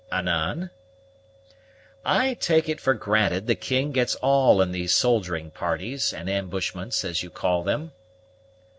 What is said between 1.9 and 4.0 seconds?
"I take it for granted the king